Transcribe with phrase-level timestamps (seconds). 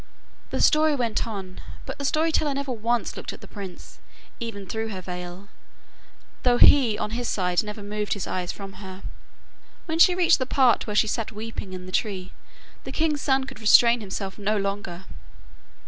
[0.49, 3.99] The story went on, but the story teller never once looked at the prince,
[4.39, 5.49] even through her veil,
[6.41, 9.03] though he on his side never moved his eyes from her.
[9.85, 12.31] When she reached the part where she had sat weeping in the tree,
[12.83, 15.05] the king's son could restrain himself no longer.